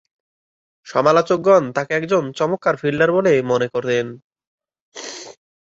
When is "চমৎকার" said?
2.31-2.75